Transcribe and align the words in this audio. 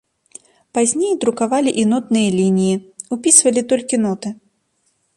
Пазней 0.77 1.13
друкавалі 1.25 1.71
і 1.83 1.85
нотныя 1.93 2.29
лініі, 2.39 2.81
упісвалі 3.19 3.61
толькі 3.75 3.95
ноты. 4.09 4.29